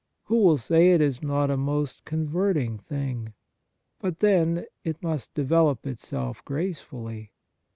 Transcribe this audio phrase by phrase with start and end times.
[0.23, 3.33] Who will say it is not a most converting thing?
[3.99, 7.33] But, then, it must develop itself gracefully.